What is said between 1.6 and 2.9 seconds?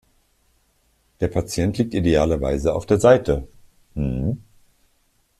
liegt idealerweise auf